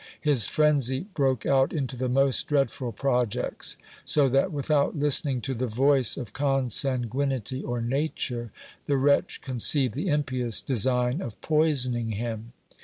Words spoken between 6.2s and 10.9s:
consanguinity or nature, the wretch conceived the impious de